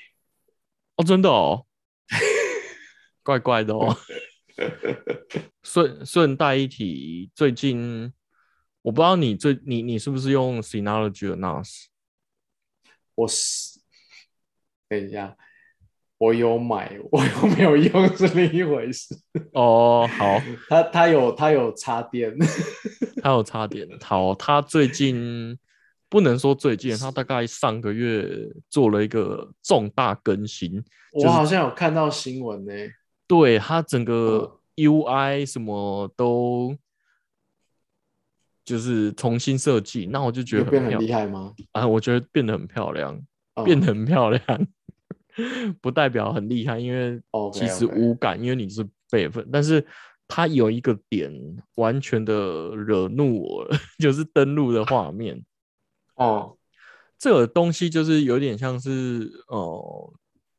[0.97, 1.67] 哦，真的哦，
[3.23, 3.95] 怪怪的哦。
[5.63, 8.13] 顺顺带一提，最近
[8.83, 11.85] 我不知道你最你你是不是用 Synology 的 NAS？
[13.15, 13.81] 我是
[14.89, 15.37] 等一下，
[16.19, 19.15] 我有买，我有没有用是另一回事。
[19.53, 22.35] 哦，好，它它有它有插电，
[23.23, 23.87] 他有插电。
[24.01, 25.59] 好，他最近
[26.09, 28.27] 不能说最近，他大概上个月
[28.69, 32.73] 做了一个重大更新，我好像有看到新闻呢、
[33.33, 36.77] 对它整个 UI 什么都
[38.63, 41.55] 就是重新设计，那我就觉得变很得很漂厉害吗？
[41.73, 43.19] 啊，我觉得变得很漂亮，
[43.55, 44.43] 嗯变得很漂亮，
[45.81, 47.19] 不代表很厉害，因为
[47.55, 49.87] 其实无感，因为你是备份，但是
[50.29, 51.33] 它有一个点
[51.77, 55.43] 完全的惹怒我了， 就是登录的画面，
[56.17, 56.59] 哦，
[57.19, 60.13] 这个东西就是有点像是呃，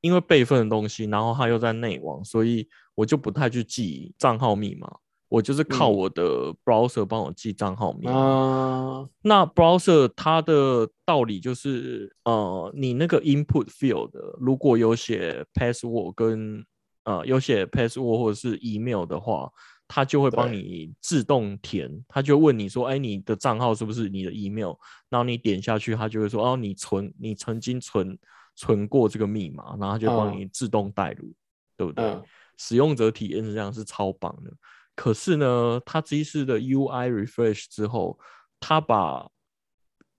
[0.04, 4.98] 因为备份的东西，然后它又在内网，所以我就不太去记账号密码，
[5.30, 5.96] 我就是靠嗯。
[5.96, 8.12] 我的 browser 帮我记账号密码。
[8.12, 14.12] 啊，那 browser 它的道理就是，呃，你那个 input field
[14.42, 16.66] 如果有写 password 跟
[17.06, 19.50] 呃有写 password 或者是 email 的话，
[19.88, 24.74] 它就会帮你自动填，它就问你说，哎，你的账号是不是你的 email？
[25.10, 28.18] 然后你点下去，它就会说，哦，你存你曾经存
[28.56, 31.34] 存过这个密码，然后它就帮嗯你自动带入，
[31.78, 32.06] 对不对？
[32.06, 32.24] 嗯
[32.56, 34.52] 使用者体验是这样，是超棒的。
[34.96, 38.18] 可是呢，它这一次的 UI refresh 之后，
[38.60, 39.28] 它把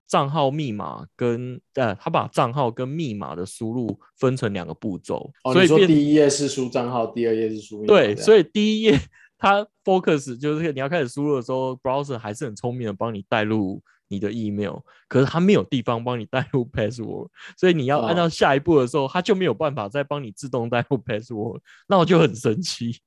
[0.09, 8.99] 账号密码跟呃，它把账号跟密码的输入分成两个步骤，哦，你说所以说第一页是输账号，第二页是输密码对，所以以第一页
[9.39, 13.81] 它 focus 就是你要开始输入的时候，browser 还是很聪明的帮你带入
[14.15, 23.01] 你的 email，可是它没有地方帮你代入 password，所以你要按哦照下一步的时候，它就没有办法再帮你自动代入 password， 那我就很生气。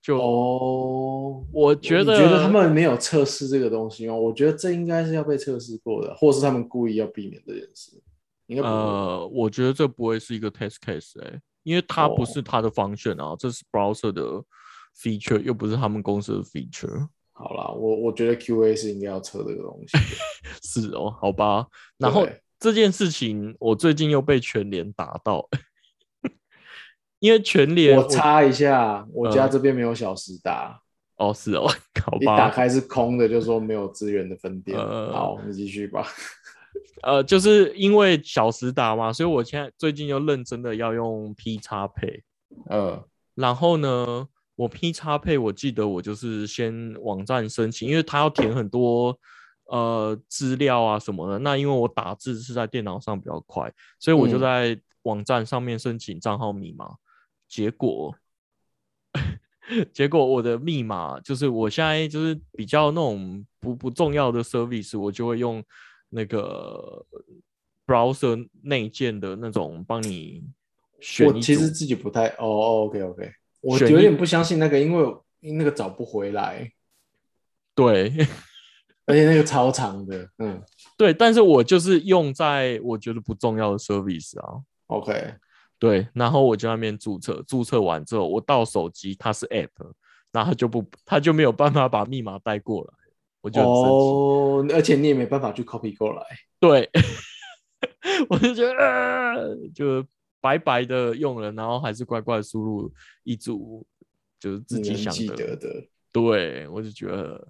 [0.00, 4.14] 就哦，我觉得，觉得他们没有测试这个东西吗？
[4.14, 8.00] 我觉得这应该是要被测试过的，或是他们故意要避免这件事。
[8.62, 14.22] 呃，我觉得这不会是一个 test case 哎、因为它不哦是它的 function 啊，这是 browser 的
[14.96, 17.06] feature，又不是他们公司的 feature。
[17.38, 19.96] 好啦，我我觉得 QA 是应该要测这个东西。
[20.60, 21.66] 是哦，好吧。
[21.96, 25.48] 然后对这件事情，我最近又被全联打到，
[27.20, 30.80] 因为全联我插一下，我家嗯这边没有小时达，
[31.16, 31.68] 哦是哦，
[32.04, 32.50] 好吧一打吧。
[32.50, 34.76] 开是空的，就说没有资源的分店。
[34.76, 36.04] 呃好，你继续吧。
[37.02, 42.24] 呃，就是因为小时达嘛，所以我现在最近又认真的要用 P 叉配。
[42.68, 43.04] 呃，
[43.36, 44.26] 然后呢，
[44.58, 49.16] 我 P 叉配，我记得我就是先网站申请，因为他要填很多
[49.66, 51.38] 呃资料啊什么的。
[51.38, 56.96] 那因为我打字是在电脑上比较快，所以我就嗯在网站上面申请账号密码。
[57.46, 58.12] 结果，
[59.94, 65.62] 结果我的密码就是我现在就是比较那种不不重要的 service，我就会用
[66.08, 67.06] 那个
[67.86, 70.42] browser 内建的那种帮你
[71.00, 76.70] 选我其实自己不太哦哦，OK OK，我有点不相信那个，因为那个找不回来，
[77.74, 78.12] 对。
[79.08, 80.28] 而且那个超长的。
[80.36, 80.62] 嗯
[80.98, 85.32] 对，但是我就是用在我觉得不重要的 service 啊，，OK，
[85.78, 89.70] 对，然后我就在那边注册，注册完之后，我到手机它是 app，
[90.30, 92.90] 然后它就不，它就没有办法把密码带过来，
[93.40, 93.62] 我就。
[93.62, 96.22] 哦，而且你也没办法去 copy 过来。
[96.60, 96.90] 对，
[98.28, 100.04] 我就觉得、呃、就
[100.40, 102.92] 白白的用了，然后还是乖乖地输入
[103.24, 103.86] 一组
[104.38, 105.68] 就是自己想的，得的，
[106.12, 107.46] 对我就觉得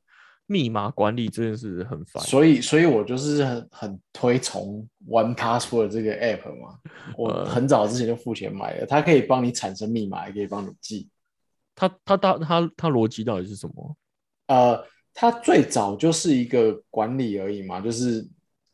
[0.47, 2.23] 密码管理这件事很烦。
[2.23, 6.79] 所以，所以我就是很很推崇 One Password 这个 app 嘛。
[7.17, 11.09] 我呃很早之前就付钱买了，它可以帮你产生密码，也可以帮你记。
[11.75, 13.97] 它它它它它逻辑到底是什么？
[14.47, 18.27] 呃，它最早就是一个管理而已嘛，就是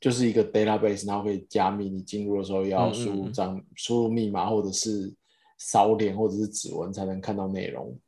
[0.05, 1.89] 就是一个 database，然后可以加密。
[1.89, 5.11] 你进入的时候要嗯输入嗯账、输入密码，或者是
[5.57, 7.99] 扫脸或者是指纹才能看到内容。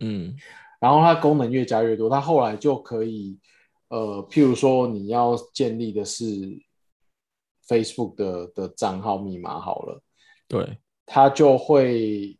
[0.00, 0.34] 嗯
[0.80, 3.38] 然后它功能越加越多，它后来就可以，
[3.88, 6.24] 呃，譬如说你要建立的是
[7.68, 10.02] Facebook 的的账号密码好了，
[10.48, 12.34] 对，它就会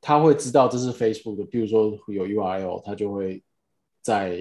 [0.00, 3.42] 它会知道这是 Facebook 的，譬如说有 URL，它就会
[4.02, 4.40] 在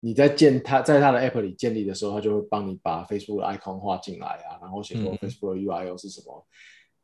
[0.00, 5.18] 你在建它在它的 App 里建立的时候，它就会帮你把 Facebook 的 icon 画进来啊，然后写说嗯。
[5.18, 6.46] Facebook 的 URL 是什么，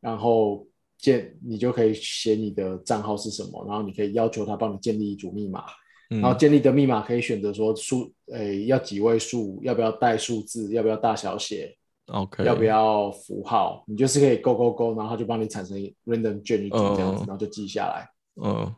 [0.00, 0.66] 然后
[0.98, 5.64] 建你就可以写你的账号是什么，然后你可以要求它帮你建立一组密码，
[6.10, 6.20] 嗯。
[6.20, 17.26] 然后建立的密码可以选择说数，诶要几位数，要不要带数字，要不要大小写，OK，要不要符号，你就是可以勾勾勾，然后它就帮你产生 random generate 这样子，嗯。
[17.26, 18.08] 然后就记下来。
[18.42, 18.74] 嗯。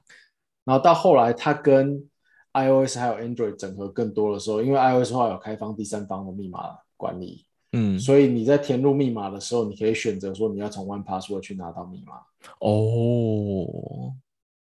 [0.65, 2.11] 然后到后来，它跟
[2.53, 12.15] iOS 还有 Android 整合更多的时候，因为 iOS 后来有开放第三方的密码管理，嗯，所以你在填入密码的时候，你可以选择说你要从 One Password 去拿到密码，
[12.61, 14.15] 哦，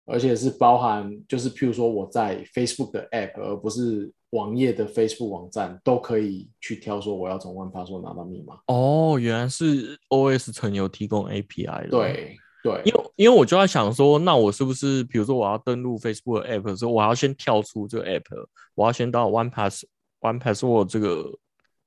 [0.06, 8.58] 而且是包含就是譬如说我在 Facebook 的 App，而不是网页的 Facebook 网站，都可以去挑说我要从 One Password 拿到密码。
[8.66, 19.84] 哦，原来是 OS 层有提供 API 的。，对对，因为因为我就在想说，那我是不是比如说我要登录 Facebook 的 App 的时候，我要先跳出这个 App，我要先到 One Pass
[20.20, 21.30] One Password 这个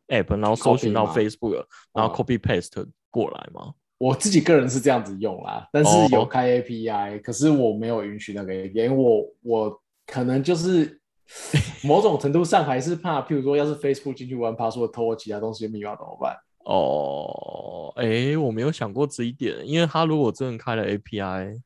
[0.10, 3.74] App，然后搜寻到 Facebook，然后嗯 copy paste 过来嘛？
[3.98, 11.02] 我自己个人是这样子用啦，但是哦有开 API，、可是我没有允许那个 API，因为我我可能就是
[11.84, 16.38] 某种程度上还是怕，譬如说要是 Facebook 进去玩 password 偷我其他东西的密码怎么办？
[16.68, 21.62] 哦，哎，我没有想过这一点，因为他如果真的开了 API，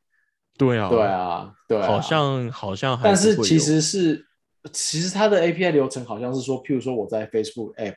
[0.60, 4.24] 对啊，对，啊，对啊，好像好像还但是其实是，
[4.72, 7.96] 其实它的 API 流程好像是说，譬如说我在 Facebook App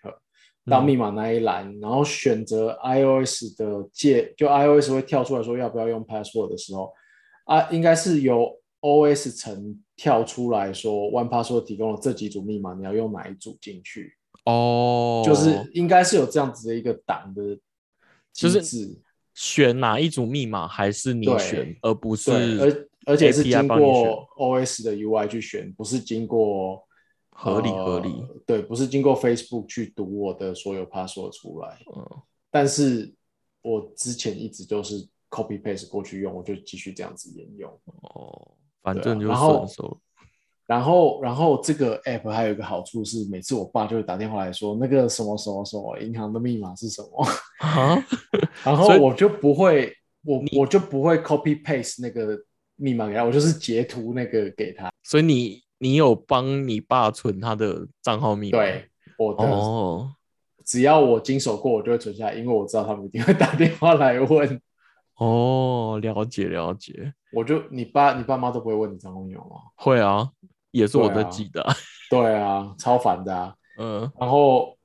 [0.71, 6.90] 到嗯密码那一栏，然后选择 iOS 的界，就 iOS 会跳出来说要不要用 password 的时候，
[7.45, 14.14] 啊，应该是由 OS 层跳出来说，One Password 提供了这几组密码，你要用哪一组进去？
[14.44, 17.54] 哦，就是应该是有这样子的一个档的
[18.33, 19.00] 机就是制，
[19.35, 22.30] 选哪一组密码还是你选，而不是，
[22.61, 26.86] 而而且是经过 OS 的 UI 去选，不是经过
[27.30, 31.80] 合理呃合理，对，不是经过 Facebook 去读我的所有 password 出来。
[31.97, 33.12] 嗯但是
[33.62, 37.68] 我之前一直都是 copy paste 过去用，我就继续这样子沿用。
[38.03, 40.01] 哦，反正就是手。
[40.67, 47.27] 然后，然后这个 app 还有一个好处是，每次我爸就会打电话来说，那个什么什么什么银行的密码是什么，
[47.59, 48.03] 啊，
[48.65, 49.93] 然后我就不会，
[50.25, 52.39] 我我就不会 copy paste 那个
[52.77, 54.91] 密码给他，我就是截图那个给他。
[55.03, 58.59] 所以你你有帮你爸存他的账号密码？
[58.59, 58.87] 对，
[59.19, 60.11] 我的、哦
[60.65, 64.61] 只要我经手过，我就会存下来，因为我知道他们一定会打电话来问。
[65.17, 69.57] 哦，了解了解，我就你爸你爸妈都不会问你账号密码吗？
[69.77, 70.31] 会啊，
[70.75, 71.75] 也是我对啊在记的啊。
[72.11, 73.55] 对啊，超烦的啊。
[73.79, 74.77] 嗯，然后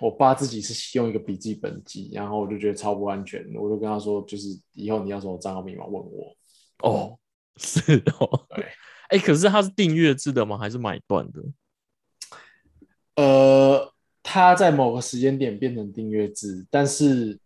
[0.00, 6.36] 我爸自己是用一个笔记本记，然后我就觉得超不安全，我就跟他说，就是以后你要什么账号密码问我。
[6.82, 7.18] 哦，
[7.56, 7.80] 是
[8.20, 8.64] 哦，对，
[9.10, 10.56] 哎，可是它是订阅制的吗？
[10.56, 11.42] 还是买断的？
[13.16, 13.92] 呃，
[14.22, 17.38] 它在某个时间点变成订阅制，但是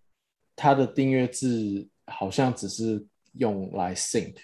[0.54, 4.36] 它的订阅制好像只是用来 sync，、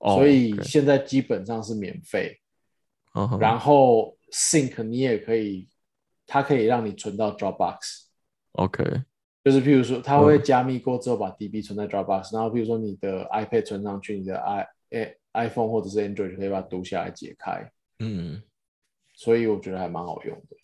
[0.00, 2.36] 哦所以现在基本上是免费。
[3.40, 5.68] 然后 sync 你也可以，
[6.26, 9.02] 它可以让你存到 Dropbox，OK，
[9.42, 18.40] 就是譬如说它会嗯加密过之后把 DB 存在 Dropbox，然后譬如说你的 iPad 存上去，你的 i 诶 iPhone 或者是 Android 就可以把它读下来解开，嗯，
[19.14, 20.56] 所以我觉得还蛮好用的。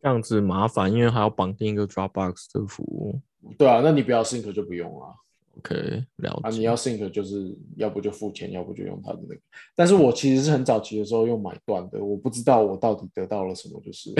[0.00, 3.20] 这样子麻烦，因为还要绑定一个 Dropbox 的服务。
[3.58, 5.14] 对啊，那你不要 sync 就不用啊。
[5.58, 9.40] OK，了啊，你要 sync 就是要不就付钱，要不就用他的那个。
[9.76, 14.10] 但是我其实是很早期的时候用买断的，我不知道我到底得到了什么，就是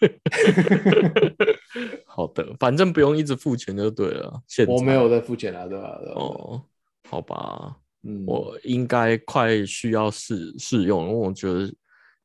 [2.06, 4.42] 好的，反正不用一直付钱就对了。
[4.68, 6.62] 我没有在付钱啊，对吧、对吧哦，
[7.08, 11.66] 好吧，嗯，我应该快需要试试用，因为我觉得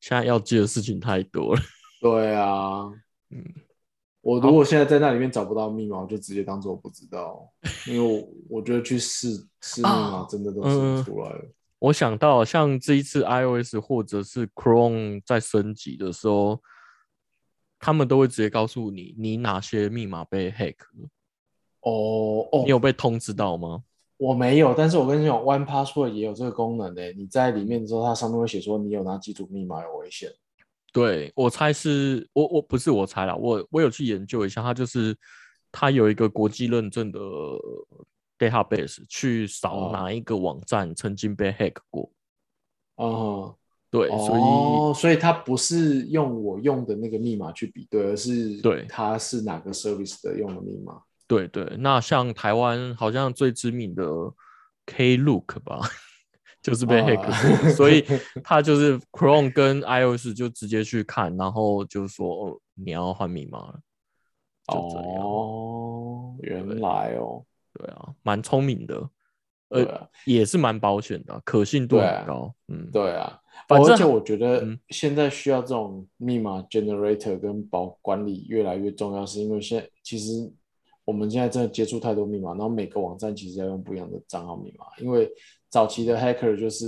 [0.00, 1.60] 现在要记的事情太多了。
[2.00, 2.84] 对啊，
[3.30, 3.44] 嗯，
[4.26, 7.48] 我如果现在在那里面找不到密码，我就直接当做我不知道，
[7.86, 11.44] 因为我我觉得去试试密码啊真的都试嗯不出来了。
[11.78, 16.60] 我想到像这一次 iOS 或者是 Chrome 在升级的时候，
[17.78, 21.08] 他们都会直接告诉你你哪些密码被 hack 了。
[21.82, 23.84] 哦哦你，有被通知到吗？
[24.16, 30.28] 我没有，但是我跟你讲，One Password 也有这个功能诶、你在里面的时候，它上面会写说你有哪几组密码有危险。
[30.96, 35.14] 对我猜是我我不是我猜啦，我我有去研究一下，它就是
[35.70, 37.20] 它有一个国际认证的
[38.38, 42.10] database 去扫哦哪一个网站曾经被 hack 过。
[42.96, 43.54] 嗯哼，
[43.90, 51.02] 对，所以哦，所以它不是用我用的那个密码去比对，而是对它是哪个 service 的用的密码。
[51.26, 54.02] 对对，那像台湾好像最知名的
[54.86, 55.80] Klook 吧，
[56.66, 57.32] 就是被 hack 啊，
[57.70, 58.04] 所以
[58.42, 63.78] 他就是 Chrome 跟 iOS 就直接去看，然后就说哦你要换密码了。
[64.66, 69.08] 哦，原来哦，对啊，蛮聪明的，
[69.68, 72.52] 呃，啊，也是蛮保险的啊，可信度很高。
[72.66, 80.52] 嗯，对啊，反正而且我觉得嗯现在需要这种密码 generator 跟保管理越来越重要，是因为现在其实
[81.04, 85.30] 我们现在真的接触太多密码，然后每个网站其实要用不一样的账号密码，因为
[85.70, 86.86] 早期的 hacker 就是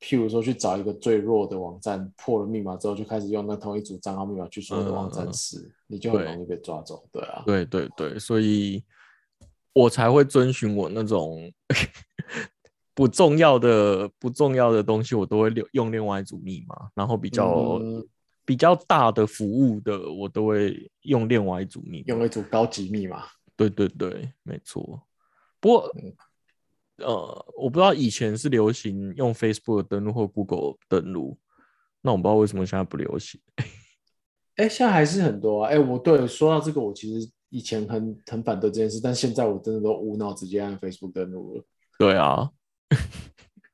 [0.00, 7.06] 譬如说去找一个最弱的网站，破了密码之后就开始用那同一组账号密码去所有的网站嗯试，你就很容易被抓走。
[7.12, 8.82] 对啊，对对对，所以
[9.72, 11.52] 我才会遵循我那种
[12.94, 18.06] 不重要的不重要的东西，我都会留用另外一组密码，然后比较、嗯
[18.46, 22.04] 比较大的服务的，我都会用另外一组密码。
[22.08, 23.24] 用一组高级密码。
[23.56, 25.02] 对对对，没错。
[25.60, 26.12] 不过，嗯
[26.98, 31.36] 呃，我不知道以前是流行用 Facebook 登录或 Google 登录，
[32.02, 33.40] 那我不知道为什么现在不流行。
[34.56, 35.70] 哎，现在还是很多啊。
[35.70, 41.64] 哎，我对说到这个，我其实以前很很反对这件事，但现在我真的都无脑直接按 Facebook 登录了，
[41.98, 42.50] 对啊，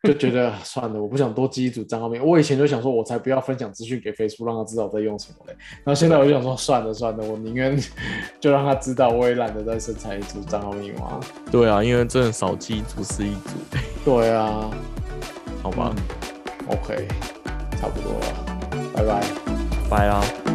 [0.03, 2.25] 就觉得算了，我不想多记一组账号密码。
[2.25, 5.55] 我以前就想说，我才不要分享资讯给 Facebook，让他知道我在用什么嘞。
[5.85, 7.79] 然后现在我就想说，算了算了，我宁愿
[8.41, 11.21] 就让他知道，我也懒得再生产一组账号密码。
[11.51, 13.51] 对啊，因为真的少记一组是一组，
[14.05, 14.71] 对啊，
[15.63, 17.07] 好吧，嗯，OK，
[17.77, 19.23] 差不多了，拜拜。
[19.91, 20.50] 拜啦。